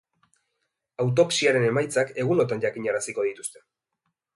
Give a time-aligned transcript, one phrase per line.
[1.05, 3.69] Autopsiaren emaitzak egunotan jakinaraziko dituzte.